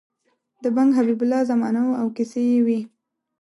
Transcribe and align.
د 0.63 0.65
بنګ 0.75 0.89
حبیب 0.97 1.19
الله 1.23 1.41
زمانه 1.51 1.81
وه 1.85 1.95
او 2.01 2.07
کیسې 2.15 2.41
یې 2.51 2.59
وې. 2.65 2.79